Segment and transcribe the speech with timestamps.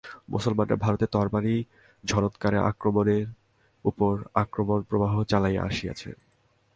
[0.29, 3.25] মুসলমানরা ভারতে তরবারি-ঝনৎকারে আক্রমণের
[3.85, 6.09] উপর আক্রমণ-প্রবাহ চালাইয়া আসিয়াছে।